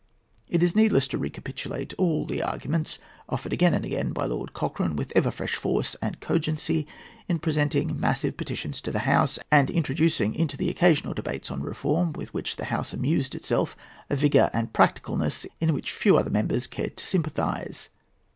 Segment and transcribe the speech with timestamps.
[0.47, 2.97] It is needless to recapitulate all the arguments
[3.29, 6.87] offered again and again by Lord Cochrane, with ever fresh force and cogency,
[7.27, 11.61] in presenting massive petitions to the House, and in introducing into the occasional debates on
[11.61, 13.77] reform with which the House amused itself
[14.09, 17.89] a vigour and practicalness in which few other members cared to sympathize.